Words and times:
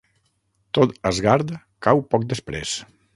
Tot 0.77 0.95
Asgard 1.09 1.53
cau 1.89 2.01
poc 2.15 2.25
després. 2.33 2.75